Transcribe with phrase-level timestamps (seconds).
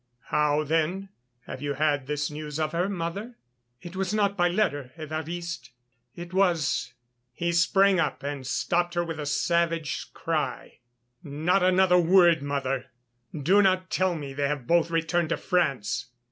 [0.29, 1.09] "How, then,
[1.45, 3.35] have you had news of her, mother?"
[3.83, 5.69] "It was not by letter, Évariste;
[6.15, 6.95] it was...."
[7.33, 10.79] He sprang up and stopped her with a savage cry:
[11.21, 12.85] "Not another word, mother!
[13.39, 16.07] Do not tell me they have both returned to France....